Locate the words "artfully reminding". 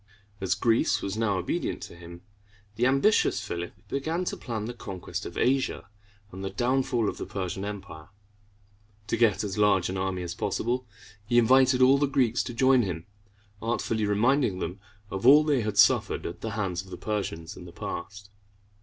13.61-14.57